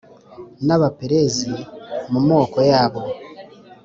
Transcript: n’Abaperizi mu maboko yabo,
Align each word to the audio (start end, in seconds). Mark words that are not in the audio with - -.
n’Abaperizi 0.65 1.53
mu 2.11 2.19
maboko 2.27 2.57
yabo, 2.71 3.01